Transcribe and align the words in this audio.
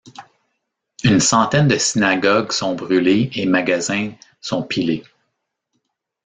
Une 1.03 1.19
centaine 1.19 1.67
de 1.67 1.77
synagogues 1.77 2.51
sont 2.53 2.73
brûlées 2.73 3.29
et 3.35 3.45
magasins 3.45 4.13
sont 4.39 4.63
pillés. 4.63 5.03